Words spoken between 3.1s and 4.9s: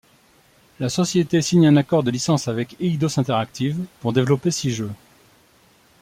Interactive pour développer six jeux.